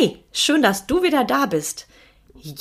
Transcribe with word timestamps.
Hey, 0.00 0.24
schön, 0.32 0.62
dass 0.62 0.86
du 0.86 1.02
wieder 1.02 1.24
da 1.24 1.44
bist. 1.44 1.86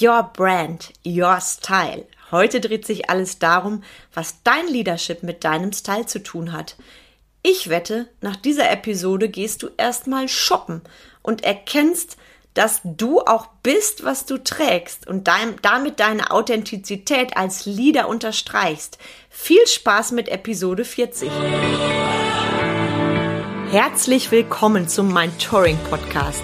Your 0.01 0.23
Brand, 0.23 0.91
Your 1.05 1.39
Style. 1.39 2.05
Heute 2.31 2.59
dreht 2.59 2.85
sich 2.85 3.09
alles 3.09 3.39
darum, 3.39 3.81
was 4.13 4.43
dein 4.43 4.67
Leadership 4.67 5.23
mit 5.23 5.45
deinem 5.45 5.71
Style 5.71 6.05
zu 6.05 6.21
tun 6.21 6.51
hat. 6.51 6.75
Ich 7.41 7.69
wette, 7.69 8.09
nach 8.19 8.35
dieser 8.35 8.69
Episode 8.69 9.29
gehst 9.29 9.63
du 9.63 9.69
erstmal 9.77 10.27
shoppen 10.27 10.81
und 11.21 11.45
erkennst, 11.45 12.17
dass 12.55 12.81
du 12.83 13.21
auch 13.21 13.47
bist, 13.63 14.03
was 14.03 14.25
du 14.25 14.43
trägst 14.43 15.07
und 15.07 15.29
dein, 15.29 15.55
damit 15.61 16.01
deine 16.01 16.31
Authentizität 16.31 17.37
als 17.37 17.65
Leader 17.65 18.09
unterstreichst. 18.09 18.97
Viel 19.29 19.65
Spaß 19.65 20.11
mit 20.11 20.27
Episode 20.27 20.83
40. 20.83 21.31
Herzlich 23.71 24.29
willkommen 24.29 24.89
zum 24.89 25.13
Mind 25.13 25.41
Touring 25.41 25.77
Podcast, 25.89 26.43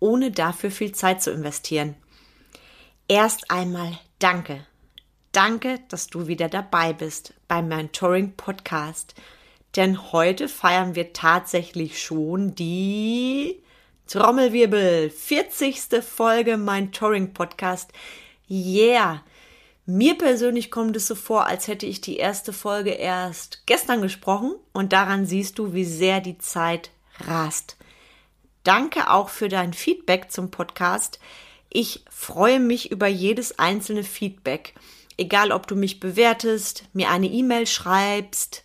ohne 0.00 0.30
dafür 0.30 0.70
viel 0.70 0.92
Zeit 0.92 1.22
zu 1.22 1.30
investieren. 1.30 1.94
Erst 3.06 3.50
einmal 3.50 3.98
danke. 4.18 4.66
Danke, 5.32 5.78
dass 5.88 6.08
du 6.08 6.26
wieder 6.26 6.48
dabei 6.48 6.92
bist 6.92 7.34
beim 7.46 7.68
Mentoring 7.68 8.32
Podcast. 8.36 9.14
Denn 9.76 10.12
heute 10.12 10.48
feiern 10.48 10.96
wir 10.96 11.12
tatsächlich 11.12 12.02
schon 12.02 12.56
die 12.56 13.62
Trommelwirbel 14.08 15.10
40. 15.10 16.02
Folge 16.02 16.56
Mentoring 16.56 17.32
Podcast. 17.32 17.92
Yeah! 18.48 19.22
Mir 19.86 20.18
persönlich 20.18 20.70
kommt 20.70 20.96
es 20.96 21.06
so 21.06 21.14
vor, 21.14 21.46
als 21.46 21.68
hätte 21.68 21.86
ich 21.86 22.00
die 22.00 22.16
erste 22.16 22.52
Folge 22.52 22.90
erst 22.90 23.62
gestern 23.66 24.02
gesprochen 24.02 24.54
und 24.72 24.92
daran 24.92 25.26
siehst 25.26 25.58
du, 25.58 25.72
wie 25.72 25.84
sehr 25.84 26.20
die 26.20 26.38
Zeit 26.38 26.90
rast. 27.26 27.76
Danke 28.64 29.10
auch 29.10 29.30
für 29.30 29.48
dein 29.48 29.72
Feedback 29.72 30.30
zum 30.30 30.50
Podcast. 30.50 31.18
Ich 31.70 32.04
freue 32.10 32.60
mich 32.60 32.90
über 32.90 33.06
jedes 33.06 33.58
einzelne 33.58 34.04
Feedback. 34.04 34.74
Egal, 35.16 35.52
ob 35.52 35.66
du 35.66 35.76
mich 35.76 36.00
bewertest, 36.00 36.84
mir 36.92 37.10
eine 37.10 37.26
E-Mail 37.26 37.66
schreibst, 37.66 38.62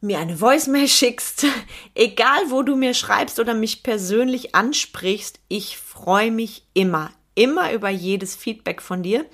mir 0.00 0.18
eine 0.18 0.40
Voicemail 0.40 0.88
schickst, 0.88 1.46
egal 1.94 2.50
wo 2.50 2.62
du 2.62 2.76
mir 2.76 2.94
schreibst 2.94 3.38
oder 3.38 3.54
mich 3.54 3.82
persönlich 3.82 4.54
ansprichst, 4.54 5.40
ich 5.48 5.78
freue 5.78 6.30
mich 6.30 6.64
immer, 6.74 7.10
immer 7.34 7.72
über 7.72 7.90
jedes 7.90 8.34
Feedback 8.34 8.82
von 8.82 9.02
dir. 9.02 9.26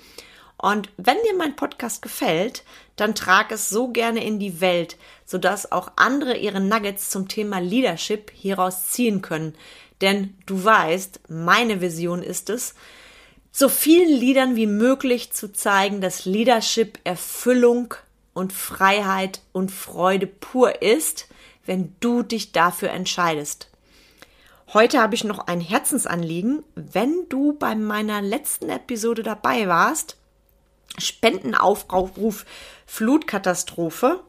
Und 0.61 0.89
wenn 0.97 1.17
dir 1.23 1.35
mein 1.35 1.55
Podcast 1.55 2.03
gefällt, 2.03 2.63
dann 2.95 3.15
trag 3.15 3.51
es 3.51 3.71
so 3.71 3.87
gerne 3.87 4.23
in 4.23 4.37
die 4.37 4.61
Welt, 4.61 4.95
sodass 5.25 5.71
auch 5.71 5.93
andere 5.95 6.37
ihre 6.37 6.59
Nuggets 6.59 7.09
zum 7.09 7.27
Thema 7.27 7.59
Leadership 7.59 8.31
hieraus 8.35 8.89
ziehen 8.89 9.23
können. 9.23 9.55
Denn 10.01 10.37
du 10.45 10.63
weißt, 10.63 11.21
meine 11.29 11.81
Vision 11.81 12.21
ist 12.21 12.51
es, 12.51 12.75
so 13.51 13.69
vielen 13.69 14.09
Liedern 14.09 14.55
wie 14.55 14.67
möglich 14.67 15.33
zu 15.33 15.51
zeigen, 15.51 15.99
dass 15.99 16.25
Leadership 16.25 16.99
Erfüllung 17.05 17.95
und 18.35 18.53
Freiheit 18.53 19.41
und 19.53 19.71
Freude 19.71 20.27
pur 20.27 20.83
ist, 20.83 21.27
wenn 21.65 21.95
du 22.01 22.21
dich 22.21 22.51
dafür 22.51 22.91
entscheidest. 22.91 23.67
Heute 24.73 25.01
habe 25.01 25.15
ich 25.15 25.23
noch 25.23 25.47
ein 25.47 25.59
Herzensanliegen. 25.59 26.63
Wenn 26.75 27.27
du 27.29 27.53
bei 27.53 27.73
meiner 27.73 28.21
letzten 28.21 28.69
Episode 28.69 29.23
dabei 29.23 29.67
warst, 29.67 30.17
Spendenaufruf 30.97 32.45
Flutkatastrophe. 32.85 34.19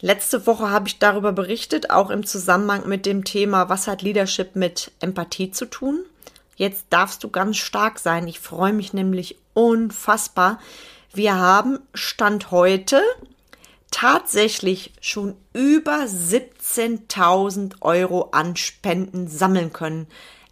Letzte 0.00 0.46
Woche 0.46 0.70
habe 0.70 0.88
ich 0.88 0.98
darüber 0.98 1.32
berichtet, 1.32 1.90
auch 1.90 2.10
im 2.10 2.24
Zusammenhang 2.24 2.88
mit 2.88 3.04
dem 3.04 3.24
Thema, 3.24 3.68
was 3.68 3.88
hat 3.88 4.02
Leadership 4.02 4.54
mit 4.54 4.92
Empathie 5.00 5.50
zu 5.50 5.66
tun. 5.66 6.04
Jetzt 6.56 6.86
darfst 6.90 7.24
du 7.24 7.30
ganz 7.30 7.56
stark 7.56 7.98
sein. 7.98 8.28
Ich 8.28 8.40
freue 8.40 8.72
mich 8.72 8.92
nämlich 8.92 9.36
unfassbar. 9.54 10.60
Wir 11.12 11.36
haben 11.36 11.78
Stand 11.94 12.50
heute 12.50 13.02
tatsächlich 13.90 14.92
schon 15.00 15.34
über 15.52 16.04
17.000 16.04 17.80
Euro 17.80 18.28
an 18.32 18.56
Spenden 18.56 19.28
sammeln 19.28 19.72
können. 19.72 20.06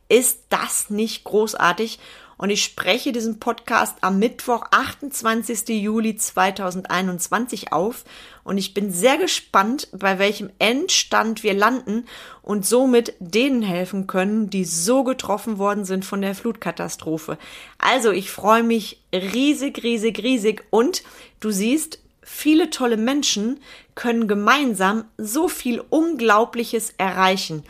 Ist 0.08 0.40
das 0.48 0.90
nicht 0.90 1.24
großartig? 1.24 1.98
Und 2.38 2.50
ich 2.50 2.62
spreche 2.62 3.12
diesen 3.12 3.38
Podcast 3.38 3.96
am 4.02 4.18
Mittwoch, 4.18 4.66
28. 4.70 5.68
Juli 5.68 6.16
2021 6.16 7.72
auf 7.72 8.04
und 8.44 8.58
ich 8.58 8.74
bin 8.74 8.92
sehr 8.92 9.16
gespannt, 9.16 9.88
bei 9.92 10.18
welchem 10.18 10.50
Endstand 10.58 11.42
wir 11.42 11.54
landen 11.54 12.04
und 12.42 12.66
somit 12.66 13.14
denen 13.18 13.62
helfen 13.62 14.06
können, 14.06 14.50
die 14.50 14.64
so 14.64 15.04
getroffen 15.04 15.58
worden 15.58 15.84
sind 15.84 16.04
von 16.04 16.20
der 16.20 16.34
Flutkatastrophe. 16.34 17.38
Also 17.78 18.12
ich 18.12 18.30
freue 18.30 18.62
mich 18.62 19.00
riesig, 19.12 19.82
riesig, 19.82 20.22
riesig 20.22 20.64
und 20.70 21.02
du 21.40 21.50
siehst, 21.50 22.00
viele 22.22 22.70
tolle 22.70 22.96
Menschen 22.96 23.60
können 23.94 24.28
gemeinsam 24.28 25.04
so 25.16 25.48
viel 25.48 25.82
Unglaubliches 25.88 26.92
erreichen. 26.98 27.64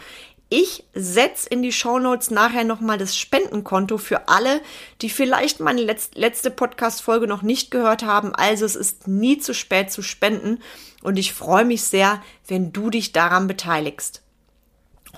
Ich 0.49 0.84
setze 0.95 1.49
in 1.49 1.62
die 1.62 1.73
Shownotes 1.73 2.31
nachher 2.31 2.62
nochmal 2.62 2.99
das 2.99 3.17
Spendenkonto 3.17 3.99
für 3.99 4.29
alle, 4.29 4.61
die 5.03 5.11
vielleicht 5.11 5.59
meine 5.59 5.83
letzte 5.83 6.53
Podcast-Folge 6.53 7.27
noch 7.27 7.43
nicht 7.43 7.73
gehört 7.73 8.05
haben. 8.05 8.33
Also 8.33 8.65
es 8.65 8.77
ist 8.77 9.09
nie 9.09 9.39
zu 9.39 9.55
spät 9.55 9.91
zu 9.91 10.03
spenden 10.03 10.62
und 11.03 11.17
ich 11.17 11.34
freue 11.34 11.65
mich 11.65 11.83
sehr, 11.83 12.23
wenn 12.47 12.73
du 12.73 12.91
dich 12.91 13.11
daran 13.11 13.49
beteiligst. 13.49 14.23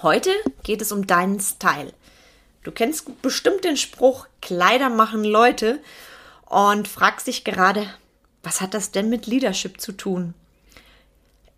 Heute 0.01 0.31
geht 0.63 0.81
es 0.81 0.93
um 0.93 1.07
deinen 1.07 1.41
Style. 1.41 1.93
Du 2.63 2.73
kennst 2.73 3.21
bestimmt 3.21 3.65
den 3.65 3.77
Spruch, 3.77 4.27
Kleider 4.41 4.89
machen 4.89 5.25
Leute 5.25 5.81
und 6.47 6.89
fragst 6.89 7.27
dich 7.27 7.45
gerade, 7.45 7.87
was 8.43 8.63
hat 8.63 8.73
das 8.73 8.93
denn 8.93 9.11
mit 9.11 9.27
Leadership 9.27 9.79
zu 9.79 9.93
tun? 9.93 10.33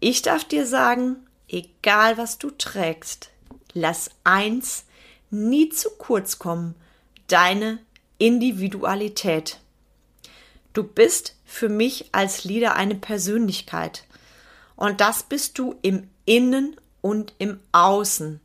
Ich 0.01 0.23
darf 0.23 0.45
dir 0.45 0.67
sagen, 0.67 1.17
egal 1.47 2.19
was 2.19 2.39
du 2.39 2.51
trägst, 2.51 3.31
lass 3.75 4.11
eins 4.25 4.85
nie 5.31 5.69
zu 5.69 5.91
kurz 5.91 6.39
kommen, 6.39 6.75
deine 7.29 7.79
Individualität. 8.19 9.59
Du 10.73 10.85
bist 10.85 11.37
für 11.45 11.69
mich 11.69 12.11
als 12.13 12.45
Leader 12.45 12.77
eine 12.77 12.95
Persönlichkeit. 12.95 14.05
Und 14.77 15.01
das 15.01 15.25
bist 15.25 15.59
du 15.59 15.75
im 15.83 16.09
Innen 16.25 16.77
und 17.01 17.35
im 17.39 17.61
Außen. 17.73 18.41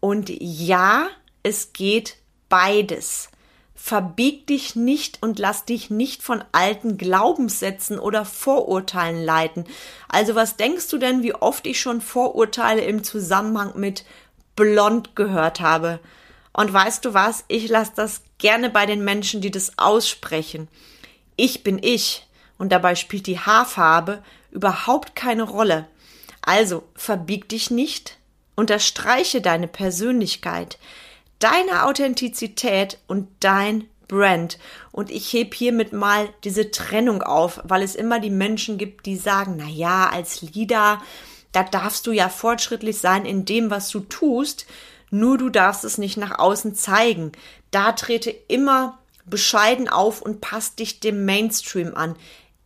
Und 0.00 0.28
ja, 0.28 1.08
es 1.42 1.72
geht 1.72 2.16
beides. 2.48 3.28
Verbieg 3.74 4.46
dich 4.46 4.76
nicht 4.76 5.22
und 5.22 5.38
lass 5.38 5.64
dich 5.64 5.90
nicht 5.90 6.22
von 6.22 6.44
alten 6.52 6.98
Glaubenssätzen 6.98 7.98
oder 7.98 8.24
Vorurteilen 8.24 9.24
leiten. 9.24 9.64
Also 10.08 10.34
was 10.34 10.56
denkst 10.56 10.88
du 10.88 10.98
denn, 10.98 11.22
wie 11.22 11.34
oft 11.34 11.66
ich 11.66 11.80
schon 11.80 12.00
Vorurteile 12.00 12.82
im 12.82 13.02
Zusammenhang 13.02 13.72
mit 13.76 14.04
blond 14.56 15.16
gehört 15.16 15.60
habe. 15.60 16.00
Und 16.52 16.72
weißt 16.72 17.04
du 17.04 17.14
was? 17.14 17.44
Ich 17.48 17.68
lasse 17.68 17.92
das 17.96 18.22
gerne 18.38 18.70
bei 18.70 18.86
den 18.86 19.04
Menschen, 19.04 19.40
die 19.40 19.50
das 19.50 19.78
aussprechen. 19.78 20.68
Ich 21.36 21.62
bin 21.62 21.78
ich. 21.82 22.26
Und 22.58 22.70
dabei 22.70 22.94
spielt 22.94 23.26
die 23.26 23.40
Haarfarbe 23.40 24.22
überhaupt 24.50 25.16
keine 25.16 25.42
Rolle. 25.44 25.86
Also 26.42 26.82
verbieg 26.94 27.48
dich 27.48 27.70
nicht, 27.70 28.18
unterstreiche 28.54 29.40
deine 29.40 29.68
Persönlichkeit, 29.68 30.78
deine 31.38 31.84
Authentizität 31.84 32.98
und 33.06 33.28
dein 33.40 33.88
Brand. 34.08 34.58
Und 34.90 35.10
ich 35.10 35.32
heb 35.32 35.54
hiermit 35.54 35.92
mal 35.92 36.28
diese 36.44 36.70
Trennung 36.70 37.22
auf, 37.22 37.60
weil 37.64 37.82
es 37.82 37.94
immer 37.94 38.20
die 38.20 38.30
Menschen 38.30 38.76
gibt, 38.76 39.06
die 39.06 39.16
sagen, 39.16 39.54
na 39.56 39.68
ja, 39.68 40.10
als 40.10 40.42
Leader, 40.42 41.00
da 41.52 41.62
darfst 41.62 42.06
du 42.06 42.12
ja 42.12 42.28
fortschrittlich 42.28 42.98
sein 42.98 43.24
in 43.26 43.44
dem, 43.44 43.70
was 43.70 43.88
du 43.90 44.00
tust, 44.00 44.66
nur 45.10 45.36
du 45.38 45.50
darfst 45.50 45.84
es 45.84 45.98
nicht 45.98 46.16
nach 46.16 46.38
außen 46.38 46.74
zeigen. 46.74 47.32
Da 47.70 47.92
trete 47.92 48.30
immer 48.30 48.98
bescheiden 49.26 49.88
auf 49.88 50.22
und 50.22 50.40
passt 50.40 50.78
dich 50.78 51.00
dem 51.00 51.24
Mainstream 51.24 51.94
an. 51.94 52.16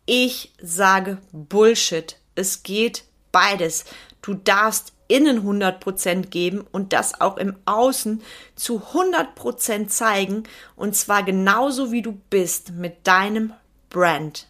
Ich 0.05 0.53
sage 0.61 1.17
Bullshit. 1.31 2.17
Es 2.35 2.63
geht 2.63 3.03
beides. 3.31 3.85
Du 4.21 4.33
darfst 4.33 4.93
innen 5.07 5.45
100% 5.45 6.27
geben 6.27 6.65
und 6.71 6.93
das 6.93 7.19
auch 7.19 7.37
im 7.37 7.55
Außen 7.65 8.21
zu 8.55 8.81
100% 8.93 9.87
zeigen 9.87 10.43
und 10.75 10.95
zwar 10.95 11.23
genauso 11.23 11.91
wie 11.91 12.01
du 12.01 12.13
bist 12.29 12.71
mit 12.71 13.07
deinem 13.07 13.53
Brand. 13.89 14.47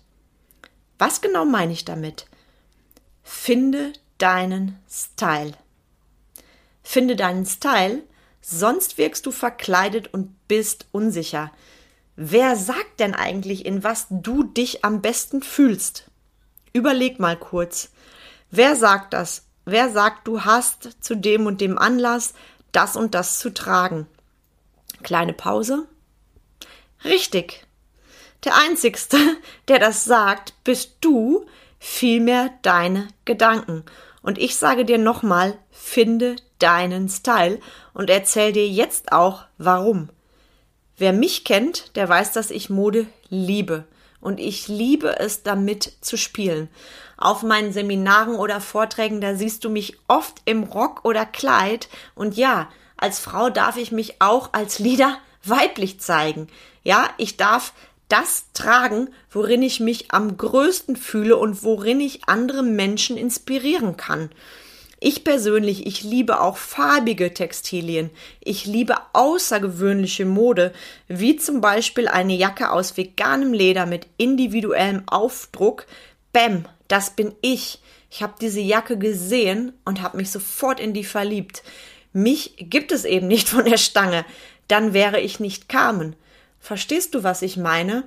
Was 0.98 1.22
genau 1.22 1.46
meine 1.46 1.74
ich 1.74 1.86
damit? 1.86 2.26
Finde 3.24 3.94
deinen 4.18 4.80
Style. 4.90 5.54
Finde 6.84 7.16
deinen 7.16 7.46
Style, 7.46 8.04
sonst 8.42 8.98
wirkst 8.98 9.26
du 9.26 9.32
verkleidet 9.32 10.14
und 10.14 10.48
bist 10.48 10.86
unsicher. 10.92 11.52
Wer 12.16 12.56
sagt 12.56 13.00
denn 13.00 13.14
eigentlich, 13.14 13.66
in 13.66 13.84
was 13.84 14.08
du 14.10 14.44
dich 14.44 14.84
am 14.84 15.02
besten 15.02 15.42
fühlst? 15.42 16.10
Überleg 16.74 17.20
mal 17.20 17.38
kurz. 17.38 17.90
Wer 18.50 18.76
sagt 18.76 19.14
das? 19.14 19.46
Wer 19.66 19.92
sagt, 19.92 20.28
du 20.28 20.46
hast 20.46 21.04
zu 21.04 21.16
dem 21.16 21.46
und 21.46 21.60
dem 21.60 21.78
Anlass 21.78 22.34
das 22.72 22.96
und 22.96 23.14
das 23.14 23.40
zu 23.40 23.54
tragen? 23.54 24.08
Kleine 25.04 25.34
Pause. 25.34 25.88
Richtig. 27.04 27.66
Der 28.46 28.56
Einzigste, 28.56 29.18
der 29.68 29.80
das 29.80 30.06
sagt, 30.06 30.54
bist 30.64 30.98
du, 31.02 31.46
vielmehr 31.80 32.52
deine 32.62 33.10
Gedanken. 33.26 33.84
Und 34.28 34.38
ich 34.38 34.58
sage 34.58 34.84
dir 34.84 34.98
nochmal, 34.98 35.58
finde 35.72 36.36
deinen 36.60 37.08
Style 37.08 37.62
und 37.94 38.10
erzähl 38.10 38.52
dir 38.52 38.68
jetzt 38.68 39.14
auch, 39.14 39.46
warum. 39.58 40.10
Wer 40.98 41.14
mich 41.14 41.46
kennt, 41.46 41.96
der 41.96 42.10
weiß, 42.10 42.34
dass 42.34 42.52
ich 42.52 42.70
Mode 42.70 43.08
liebe. 43.30 43.86
Und 44.20 44.42
ich 44.42 44.68
liebe 44.68 45.18
es, 45.18 45.44
damit 45.44 45.94
zu 46.02 46.18
spielen. 46.18 46.68
Auf 47.16 47.42
meinen 47.42 47.72
Seminaren 47.72 48.36
oder 48.36 48.60
Vorträgen, 48.60 49.22
da 49.22 49.34
siehst 49.34 49.64
du 49.64 49.70
mich 49.70 49.98
oft 50.10 50.42
im 50.44 50.64
Rock 50.64 51.06
oder 51.06 51.26
Kleid. 51.26 51.88
Und 52.14 52.36
ja, 52.36 52.68
als 52.98 53.20
Frau 53.20 53.50
darf 53.50 53.78
ich 53.78 53.94
mich 53.94 54.22
auch 54.22 54.52
als 54.52 54.78
Leader 54.78 55.18
weiblich 55.46 56.02
zeigen. 56.02 56.50
Ja, 56.84 57.10
ich 57.16 57.38
darf 57.38 57.72
das 58.08 58.46
tragen, 58.54 59.10
worin 59.30 59.62
ich 59.62 59.80
mich 59.80 60.12
am 60.12 60.38
größten 60.38 60.96
fühle 60.96 61.38
und 61.38 61.64
worin 61.64 62.00
ich 62.00 62.28
andere 62.28 62.64
Menschen 62.64 63.18
inspirieren 63.18 63.98
kann. 63.98 64.30
Ich 65.00 65.24
persönlich, 65.24 65.86
ich 65.86 66.04
liebe 66.04 66.42
auch 66.42 66.58
farbige 66.58 67.32
Textilien. 67.34 68.10
Ich 68.40 68.66
liebe 68.66 68.96
außergewöhnliche 69.14 70.26
Mode, 70.26 70.74
wie 71.08 71.36
zum 71.36 71.62
Beispiel 71.62 72.08
eine 72.08 72.34
Jacke 72.34 72.72
aus 72.72 72.98
veganem 72.98 73.54
Leder 73.54 73.86
mit 73.86 74.08
individuellem 74.18 75.04
Aufdruck. 75.06 75.86
Bäm, 76.34 76.66
das 76.88 77.12
bin 77.12 77.36
ich. 77.42 77.80
Ich 78.10 78.24
habe 78.24 78.34
diese 78.42 78.62
Jacke 78.62 78.98
gesehen 78.98 79.74
und 79.86 80.02
habe 80.02 80.18
mich 80.18 80.32
sofort 80.32 80.80
in 80.80 80.94
die 80.94 81.04
verliebt. 81.04 81.62
Mich 82.12 82.56
gibt 82.58 82.92
es 82.92 83.06
eben 83.06 83.28
nicht 83.28 83.50
von 83.50 83.66
der 83.66 83.78
Stange. 83.78 84.26
Dann 84.68 84.94
wäre 84.94 85.20
ich 85.20 85.40
nicht 85.40 85.70
Carmen. 85.70 86.16
Verstehst 86.68 87.16
du, 87.16 87.24
was 87.24 87.44
ich 87.44 87.56
meine? 87.56 88.04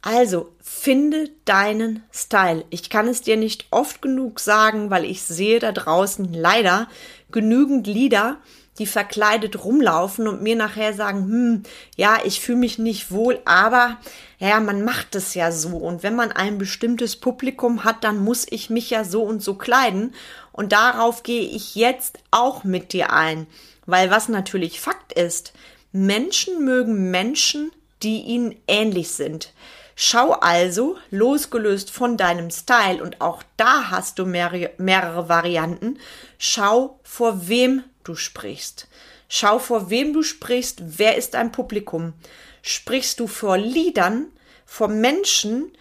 Also, 0.00 0.50
finde 0.62 1.28
deinen 1.44 2.02
Style. 2.10 2.64
Ich 2.70 2.88
kann 2.88 3.06
es 3.06 3.20
dir 3.20 3.36
nicht 3.36 3.66
oft 3.70 4.00
genug 4.00 4.40
sagen, 4.40 4.88
weil 4.88 5.04
ich 5.04 5.20
sehe 5.20 5.58
da 5.58 5.72
draußen 5.72 6.32
leider 6.32 6.88
genügend 7.30 7.86
Lieder, 7.86 8.38
die 8.78 8.86
verkleidet 8.86 9.62
rumlaufen 9.62 10.26
und 10.26 10.40
mir 10.40 10.56
nachher 10.56 10.94
sagen, 10.94 11.24
hm, 11.24 11.62
ja, 11.94 12.16
ich 12.24 12.40
fühle 12.40 12.60
mich 12.60 12.78
nicht 12.78 13.10
wohl, 13.10 13.40
aber 13.44 13.98
ja, 14.38 14.58
man 14.60 14.84
macht 14.84 15.14
es 15.14 15.34
ja 15.34 15.52
so. 15.52 15.76
Und 15.76 16.02
wenn 16.02 16.16
man 16.16 16.32
ein 16.32 16.56
bestimmtes 16.56 17.16
Publikum 17.16 17.84
hat, 17.84 18.04
dann 18.04 18.24
muss 18.24 18.46
ich 18.48 18.70
mich 18.70 18.88
ja 18.88 19.04
so 19.04 19.22
und 19.22 19.42
so 19.42 19.52
kleiden. 19.52 20.14
Und 20.50 20.72
darauf 20.72 21.24
gehe 21.24 21.42
ich 21.42 21.74
jetzt 21.74 22.20
auch 22.30 22.64
mit 22.64 22.94
dir 22.94 23.12
ein. 23.12 23.46
Weil 23.84 24.10
was 24.10 24.30
natürlich 24.30 24.80
Fakt 24.80 25.12
ist, 25.12 25.52
Menschen 25.92 26.64
mögen 26.64 27.10
Menschen, 27.10 27.70
die 28.02 28.20
ihnen 28.20 28.56
ähnlich 28.66 29.10
sind. 29.10 29.52
Schau 29.94 30.32
also, 30.32 30.96
losgelöst 31.10 31.90
von 31.90 32.16
deinem 32.16 32.50
Style, 32.50 33.02
und 33.02 33.20
auch 33.20 33.42
da 33.56 33.90
hast 33.90 34.18
du 34.18 34.24
mehrere, 34.24 34.70
mehrere 34.78 35.28
Varianten, 35.28 35.98
schau, 36.38 36.98
vor 37.02 37.48
wem 37.48 37.84
du 38.04 38.14
sprichst. 38.14 38.88
Schau, 39.28 39.58
vor 39.58 39.90
wem 39.90 40.12
du 40.12 40.22
sprichst, 40.22 40.82
wer 40.98 41.16
ist 41.16 41.34
dein 41.34 41.52
Publikum. 41.52 42.14
Sprichst 42.62 43.20
du 43.20 43.26
vor 43.26 43.58
Liedern, 43.58 44.26
vor 44.64 44.88
Menschen, 44.88 45.72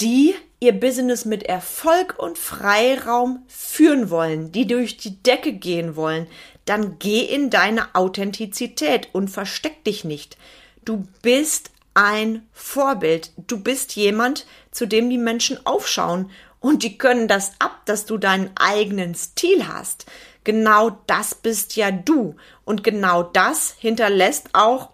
die 0.00 0.34
ihr 0.60 0.72
Business 0.72 1.24
mit 1.24 1.44
Erfolg 1.44 2.16
und 2.18 2.38
Freiraum 2.38 3.44
führen 3.46 4.10
wollen, 4.10 4.50
die 4.52 4.66
durch 4.66 4.96
die 4.96 5.22
Decke 5.22 5.52
gehen 5.52 5.96
wollen, 5.96 6.26
dann 6.64 6.98
geh 6.98 7.20
in 7.20 7.50
deine 7.50 7.94
Authentizität 7.94 9.08
und 9.12 9.28
versteck 9.28 9.84
dich 9.84 10.04
nicht. 10.04 10.36
Du 10.84 11.04
bist 11.22 11.70
ein 11.94 12.46
Vorbild. 12.52 13.32
Du 13.36 13.58
bist 13.58 13.96
jemand, 13.96 14.46
zu 14.70 14.86
dem 14.86 15.08
die 15.08 15.18
Menschen 15.18 15.64
aufschauen 15.64 16.30
und 16.60 16.82
die 16.82 16.98
können 16.98 17.28
das 17.28 17.52
ab, 17.58 17.82
dass 17.86 18.06
du 18.06 18.18
deinen 18.18 18.50
eigenen 18.56 19.14
Stil 19.14 19.66
hast. 19.68 20.06
Genau 20.44 20.98
das 21.06 21.34
bist 21.34 21.76
ja 21.76 21.90
du 21.90 22.36
und 22.64 22.84
genau 22.84 23.22
das 23.22 23.74
hinterlässt 23.78 24.50
auch 24.52 24.90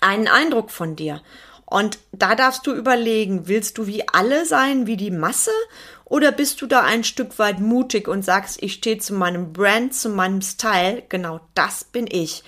einen 0.00 0.28
Eindruck 0.28 0.70
von 0.70 0.96
dir. 0.96 1.22
Und 1.64 1.98
da 2.12 2.34
darfst 2.34 2.66
du 2.66 2.72
überlegen, 2.72 3.48
willst 3.48 3.78
du 3.78 3.86
wie 3.86 4.08
alle 4.08 4.46
sein, 4.46 4.86
wie 4.86 4.96
die 4.96 5.10
Masse 5.10 5.50
oder 6.04 6.30
bist 6.30 6.62
du 6.62 6.66
da 6.66 6.82
ein 6.82 7.04
Stück 7.04 7.38
weit 7.38 7.58
mutig 7.58 8.06
und 8.06 8.24
sagst, 8.24 8.62
ich 8.62 8.74
stehe 8.74 8.98
zu 8.98 9.14
meinem 9.14 9.52
Brand, 9.52 9.94
zu 9.94 10.08
meinem 10.08 10.42
Style, 10.42 11.02
genau 11.08 11.40
das 11.54 11.84
bin 11.84 12.06
ich. 12.08 12.44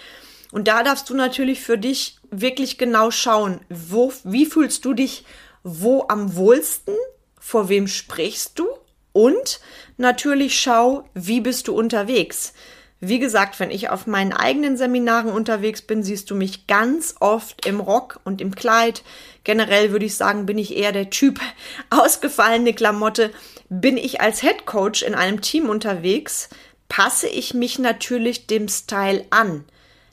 Und 0.50 0.69
da 0.69 0.83
darfst 0.83 1.11
du 1.11 1.15
natürlich 1.15 1.61
für 1.61 1.79
dich 1.79 2.19
wirklich 2.31 2.79
genau 2.79 3.11
schauen, 3.11 3.61
wo, 3.69 4.12
wie 4.25 4.47
fühlst 4.47 4.85
du 4.85 4.95
dich 4.95 5.25
wo 5.62 6.06
am 6.09 6.37
wohlsten, 6.37 6.95
vor 7.39 7.69
wem 7.69 7.89
sprichst 7.89 8.59
du 8.59 8.67
und 9.12 9.61
natürlich 9.97 10.59
schau, 10.59 11.05
wie 11.15 11.41
bist 11.41 11.69
du 11.69 11.75
unterwegs. 11.75 12.53
Wie 13.00 13.21
gesagt, 13.21 13.61
wenn 13.61 13.71
ich 13.71 13.91
auf 13.91 14.09
meinen 14.09 14.33
eigenen 14.33 14.77
Seminaren 14.77 15.31
unterwegs 15.31 15.83
bin, 15.83 16.03
siehst 16.03 16.31
du 16.31 16.35
mich 16.35 16.67
ganz 16.67 17.15
oft 17.21 17.65
im 17.65 17.79
Rock 17.79 18.19
und 18.25 18.41
im 18.41 18.56
Kleid. 18.56 19.05
Generell 19.44 19.93
würde 19.93 20.06
ich 20.06 20.17
sagen, 20.17 20.47
bin 20.47 20.59
ich 20.59 20.77
eher 20.77 20.91
der 20.91 21.09
Typ 21.09 21.41
ausgefallene 21.91 22.75
Klamotte. 22.75 23.31
Bin 23.69 23.97
ich 23.97 24.21
als 24.21 24.41
Head 24.41 24.67
Coach 24.67 25.03
in 25.03 25.15
einem 25.15 25.43
Team 25.43 25.69
unterwegs, 25.69 26.49
passe 26.89 27.29
ich 27.29 27.55
mich 27.55 27.79
natürlich 27.79 28.47
dem 28.47 28.69
Style 28.69 29.25
an. 29.31 29.65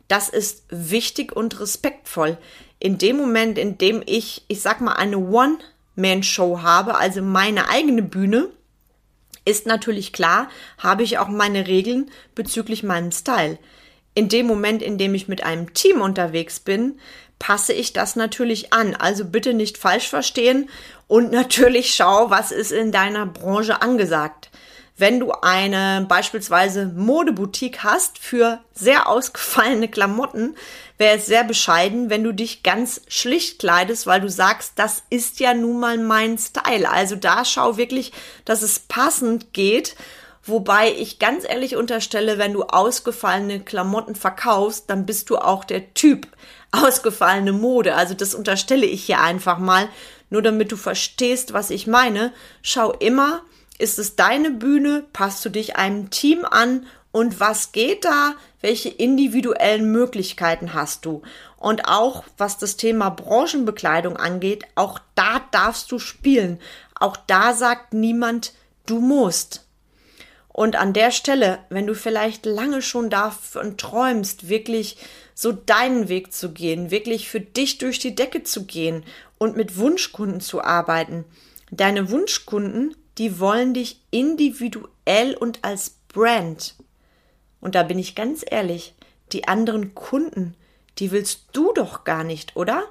Das 0.07 0.29
ist 0.29 0.65
wichtig 0.69 1.35
und 1.35 1.59
respektvoll. 1.59 2.37
In 2.79 2.97
dem 2.97 3.17
Moment, 3.17 3.57
in 3.57 3.77
dem 3.77 4.03
ich, 4.05 4.43
ich 4.47 4.61
sag 4.61 4.81
mal, 4.81 4.93
eine 4.93 5.17
One-Man-Show 5.17 6.61
habe, 6.61 6.95
also 6.95 7.21
meine 7.21 7.69
eigene 7.69 8.03
Bühne, 8.03 8.49
ist 9.45 9.65
natürlich 9.65 10.11
klar, 10.11 10.49
habe 10.77 11.03
ich 11.03 11.17
auch 11.17 11.27
meine 11.27 11.67
Regeln 11.67 12.11
bezüglich 12.33 12.83
meinem 12.83 13.11
Style. 13.11 13.57
In 14.13 14.29
dem 14.29 14.47
Moment, 14.47 14.81
in 14.81 14.97
dem 14.97 15.13
ich 15.13 15.27
mit 15.27 15.43
einem 15.43 15.73
Team 15.73 16.01
unterwegs 16.01 16.59
bin, 16.59 16.99
passe 17.37 17.73
ich 17.73 17.93
das 17.93 18.15
natürlich 18.15 18.73
an. 18.73 18.95
Also 18.95 19.25
bitte 19.25 19.53
nicht 19.53 19.77
falsch 19.77 20.07
verstehen 20.07 20.69
und 21.07 21.31
natürlich 21.33 21.93
schau, 21.95 22.29
was 22.29 22.51
ist 22.51 22.71
in 22.71 22.91
deiner 22.91 23.25
Branche 23.25 23.81
angesagt 23.81 24.49
wenn 24.97 25.19
du 25.19 25.31
eine 25.31 26.05
beispielsweise 26.07 26.85
Modeboutique 26.85 27.83
hast 27.83 28.17
für 28.17 28.59
sehr 28.73 29.09
ausgefallene 29.09 29.89
Klamotten, 29.89 30.55
wäre 30.97 31.17
es 31.17 31.25
sehr 31.25 31.43
bescheiden, 31.43 32.09
wenn 32.09 32.23
du 32.23 32.31
dich 32.31 32.63
ganz 32.63 33.01
schlicht 33.07 33.59
kleidest, 33.59 34.07
weil 34.07 34.21
du 34.21 34.29
sagst, 34.29 34.73
das 34.77 35.03
ist 35.09 35.41
ja 35.41 35.53
nun 35.53 35.81
mal 35.81 35.97
mein 35.97 36.37
Style. 36.37 36.89
Also 36.89 37.17
da 37.17 37.43
schau 37.43 37.75
wirklich, 37.75 38.13
dass 38.45 38.61
es 38.61 38.79
passend 38.79 39.53
geht. 39.53 39.95
Wobei 40.47 40.93
ich 40.93 41.19
ganz 41.19 41.43
ehrlich 41.43 41.75
unterstelle, 41.75 42.37
wenn 42.37 42.53
du 42.53 42.63
ausgefallene 42.63 43.61
Klamotten 43.61 44.15
verkaufst, 44.15 44.89
dann 44.89 45.05
bist 45.05 45.29
du 45.29 45.37
auch 45.37 45.65
der 45.65 45.93
Typ 45.93 46.27
ausgefallene 46.71 47.51
Mode. 47.51 47.95
Also 47.95 48.13
das 48.13 48.33
unterstelle 48.33 48.85
ich 48.85 49.03
hier 49.03 49.19
einfach 49.19 49.57
mal, 49.57 49.89
nur 50.29 50.41
damit 50.41 50.71
du 50.71 50.77
verstehst, 50.77 51.51
was 51.51 51.69
ich 51.69 51.85
meine. 51.85 52.31
Schau 52.61 52.91
immer, 52.93 53.41
ist 53.77 53.99
es 53.99 54.15
deine 54.15 54.51
Bühne? 54.51 55.05
Passt 55.13 55.43
du 55.45 55.49
dich 55.49 55.75
einem 55.75 56.09
Team 56.09 56.45
an? 56.45 56.85
Und 57.11 57.39
was 57.39 57.71
geht 57.71 58.03
da? 58.05 58.35
Welche 58.61 58.89
individuellen 58.89 59.91
Möglichkeiten 59.91 60.73
hast 60.73 61.05
du? 61.05 61.21
Und 61.57 61.87
auch 61.87 62.25
was 62.37 62.57
das 62.57 62.77
Thema 62.77 63.09
Branchenbekleidung 63.09 64.17
angeht, 64.17 64.65
auch 64.75 64.99
da 65.15 65.41
darfst 65.51 65.91
du 65.91 65.99
spielen. 65.99 66.59
Auch 66.99 67.17
da 67.17 67.53
sagt 67.53 67.93
niemand, 67.93 68.53
du 68.85 68.99
musst. 68.99 69.65
Und 70.49 70.77
an 70.77 70.93
der 70.93 71.11
Stelle, 71.11 71.59
wenn 71.69 71.85
du 71.85 71.95
vielleicht 71.95 72.45
lange 72.45 72.81
schon 72.81 73.09
davon 73.09 73.77
träumst, 73.77 74.47
wirklich 74.47 74.97
so 75.33 75.51
deinen 75.51 76.07
Weg 76.07 76.31
zu 76.31 76.53
gehen, 76.53 76.91
wirklich 76.91 77.29
für 77.29 77.41
dich 77.41 77.77
durch 77.77 77.99
die 77.99 78.15
Decke 78.15 78.43
zu 78.43 78.65
gehen 78.65 79.03
und 79.37 79.57
mit 79.57 79.77
Wunschkunden 79.77 80.39
zu 80.39 80.61
arbeiten, 80.61 81.25
deine 81.71 82.09
Wunschkunden 82.09 82.95
die 83.17 83.39
wollen 83.39 83.73
dich 83.73 84.01
individuell 84.11 85.35
und 85.39 85.63
als 85.63 85.97
Brand. 86.09 86.75
Und 87.61 87.75
da 87.75 87.83
bin 87.83 87.99
ich 87.99 88.15
ganz 88.15 88.43
ehrlich, 88.49 88.93
die 89.31 89.47
anderen 89.47 89.95
Kunden, 89.95 90.55
die 90.99 91.11
willst 91.11 91.45
du 91.53 91.73
doch 91.73 92.03
gar 92.03 92.23
nicht, 92.23 92.55
oder? 92.55 92.83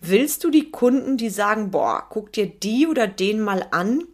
Willst 0.00 0.44
du 0.44 0.50
die 0.50 0.70
Kunden, 0.70 1.16
die 1.16 1.30
sagen, 1.30 1.70
boah, 1.70 2.06
guck 2.08 2.32
dir 2.32 2.46
die 2.46 2.86
oder 2.86 3.06
den 3.06 3.40
mal 3.40 3.66
an, 3.70 4.04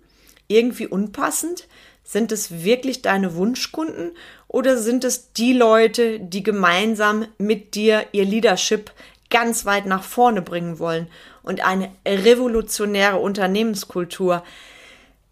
irgendwie 0.49 0.87
unpassend? 0.87 1.69
Sind 2.03 2.33
es 2.33 2.65
wirklich 2.65 3.03
deine 3.03 3.35
Wunschkunden 3.35 4.13
oder 4.49 4.77
sind 4.77 5.05
es 5.05 5.33
die 5.33 5.53
Leute, 5.53 6.21
die 6.21 6.43
gemeinsam 6.43 7.27
mit 7.39 7.75
dir 7.75 8.07
ihr 8.13 8.25
Leadership 8.25 8.93
ganz 9.31 9.65
weit 9.65 9.87
nach 9.87 10.03
vorne 10.03 10.43
bringen 10.43 10.79
wollen 10.79 11.09
und 11.43 11.65
eine 11.65 11.91
revolutionäre 12.07 13.17
Unternehmenskultur 13.19 14.43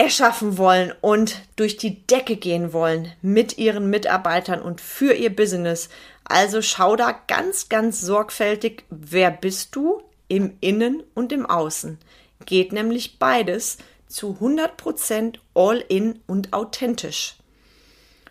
erschaffen 0.02 0.58
wollen 0.58 0.92
und 1.00 1.36
durch 1.54 1.76
die 1.76 2.04
Decke 2.08 2.34
gehen 2.36 2.72
wollen 2.72 3.12
mit 3.22 3.58
ihren 3.58 3.88
Mitarbeitern 3.88 4.60
und 4.60 4.80
für 4.80 5.12
ihr 5.12 5.34
Business. 5.34 5.88
Also 6.24 6.60
schau 6.60 6.96
da 6.96 7.12
ganz, 7.28 7.68
ganz 7.68 8.00
sorgfältig, 8.00 8.84
wer 8.90 9.30
bist 9.30 9.76
du 9.76 10.02
im 10.26 10.56
Innen 10.60 11.04
und 11.14 11.30
im 11.30 11.46
Außen. 11.46 11.98
Geht 12.46 12.72
nämlich 12.72 13.20
beides 13.20 13.78
zu 14.08 14.36
100% 14.40 15.36
all 15.54 15.84
in 15.88 16.18
und 16.26 16.52
authentisch. 16.52 17.36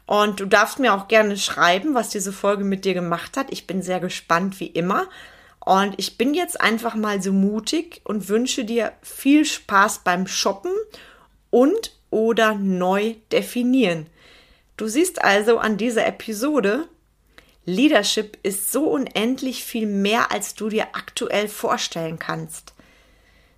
Und 0.06 0.42
du 0.42 0.48
darfst 0.48 0.80
mir 0.80 0.94
auch 0.94 1.08
gerne 1.08 1.38
schreiben, 1.38 1.94
was 1.94 2.10
diese 2.10 2.34
Folge 2.34 2.66
mit 2.66 2.84
dir 2.84 2.94
gemacht 2.94 3.38
hat. 3.38 3.48
Ich 3.50 3.66
bin 3.66 3.82
sehr 3.82 4.02
gespannt, 4.02 4.60
wie 4.60 4.68
immer. 4.68 5.08
Und 5.64 5.94
ich 5.98 6.18
bin 6.18 6.34
jetzt 6.34 6.60
einfach 6.60 6.96
mal 6.96 7.22
so 7.22 7.32
mutig 7.32 8.02
und 8.04 8.28
wünsche 8.28 8.66
dir 8.66 8.92
viel 9.02 9.46
Spaß 9.46 10.00
beim 10.00 10.28
Shoppen 10.28 10.74
und 11.52 11.96
oder 12.10 12.56
neu 12.56 13.16
definieren. 13.32 14.08
Du 14.78 14.88
siehst 14.88 15.24
also 15.24 15.60
an 15.60 15.78
dieser 15.78 16.08
Episode, 16.08 16.88
Leadership 17.66 18.40
ist 18.42 18.72
so 18.72 18.86
unendlich 18.90 19.64
viel 19.64 19.86
mehr, 19.86 20.32
als 20.32 20.56
du 20.56 20.70
dir 20.70 20.88
aktuell 20.94 21.48
vorstellen 21.48 22.18
kannst. 22.18 22.74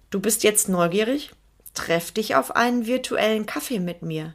Du 0.09 0.19
bist 0.19 0.43
jetzt 0.43 0.67
neugierig? 0.67 1.31
Treff 1.73 2.11
dich 2.11 2.35
auf 2.35 2.55
einen 2.55 2.85
virtuellen 2.85 3.45
Kaffee 3.45 3.79
mit 3.79 4.01
mir. 4.01 4.33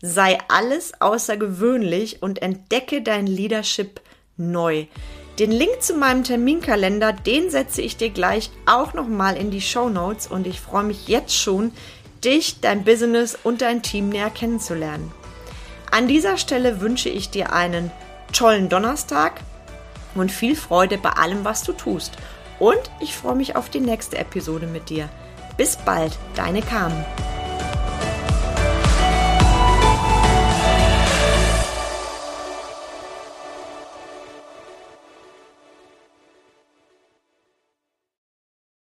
Sei 0.00 0.38
alles 0.48 1.00
außergewöhnlich 1.00 2.22
und 2.22 2.40
entdecke 2.40 3.02
dein 3.02 3.26
Leadership 3.26 4.00
neu. 4.36 4.86
Den 5.38 5.50
Link 5.50 5.82
zu 5.82 5.94
meinem 5.94 6.22
Terminkalender, 6.22 7.12
den 7.12 7.50
setze 7.50 7.82
ich 7.82 7.96
dir 7.96 8.10
gleich 8.10 8.50
auch 8.66 8.94
nochmal 8.94 9.36
in 9.36 9.50
die 9.50 9.60
Show 9.60 9.88
Notes 9.88 10.28
und 10.28 10.46
ich 10.46 10.60
freue 10.60 10.84
mich 10.84 11.08
jetzt 11.08 11.36
schon, 11.36 11.72
dich, 12.24 12.60
dein 12.60 12.84
Business 12.84 13.36
und 13.42 13.62
dein 13.62 13.82
Team 13.82 14.08
näher 14.08 14.30
kennenzulernen. 14.30 15.12
An 15.90 16.08
dieser 16.08 16.38
Stelle 16.38 16.80
wünsche 16.80 17.08
ich 17.08 17.30
dir 17.30 17.52
einen 17.52 17.90
tollen 18.32 18.68
Donnerstag 18.68 19.40
und 20.14 20.32
viel 20.32 20.56
Freude 20.56 20.98
bei 20.98 21.10
allem, 21.10 21.44
was 21.44 21.62
du 21.62 21.72
tust. 21.72 22.12
Und 22.58 22.90
ich 23.00 23.14
freue 23.14 23.36
mich 23.36 23.56
auf 23.56 23.68
die 23.68 23.80
nächste 23.80 24.18
Episode 24.18 24.66
mit 24.66 24.90
dir. 24.90 25.08
Bis 25.56 25.76
bald, 25.76 26.16
deine 26.34 26.62
Carmen. 26.62 27.04